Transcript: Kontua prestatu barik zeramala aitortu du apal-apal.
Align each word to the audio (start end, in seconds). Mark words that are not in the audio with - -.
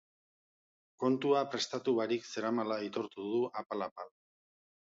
Kontua 1.03 1.43
prestatu 1.51 1.95
barik 2.01 2.27
zeramala 2.31 2.81
aitortu 2.87 3.29
du 3.37 3.45
apal-apal. 3.65 4.13